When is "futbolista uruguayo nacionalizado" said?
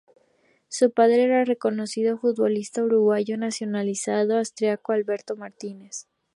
2.17-4.39